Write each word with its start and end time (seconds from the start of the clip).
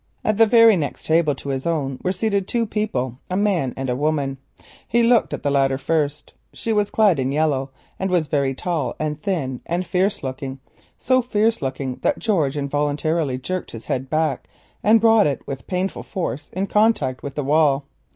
At 0.25 0.39
the 0.39 0.47
very 0.47 0.75
next 0.77 1.05
table 1.05 1.35
to 1.35 1.49
his 1.49 1.67
own 1.67 1.99
were 2.03 2.11
seated 2.11 2.47
two 2.47 2.65
people, 2.65 3.19
a 3.29 3.37
man 3.37 3.71
and 3.77 3.87
a 3.87 3.95
woman. 3.95 4.39
He 4.87 5.03
looked 5.03 5.31
at 5.31 5.43
the 5.43 5.51
latter 5.51 5.77
first. 5.77 6.33
She 6.53 6.73
was 6.73 6.89
clad 6.89 7.19
in 7.19 7.31
yellow, 7.31 7.69
and 7.99 8.09
was 8.09 8.25
very 8.27 8.55
tall, 8.55 8.95
thin 9.21 9.61
and 9.67 9.85
fierce 9.85 10.23
looking; 10.23 10.59
so 10.97 11.21
fierce 11.21 11.61
looking 11.61 11.97
that 12.01 12.17
George 12.17 12.57
involuntarily 12.57 13.37
jerked 13.37 13.69
his 13.73 13.85
head 13.85 14.09
back, 14.09 14.47
and 14.83 14.99
brought 14.99 15.27
it 15.27 15.45
with 15.45 15.67
painful 15.67 16.01
force 16.01 16.49
in 16.51 16.65
contact 16.65 17.21
with 17.21 17.35
the 17.35 17.43
wall. 17.43 17.85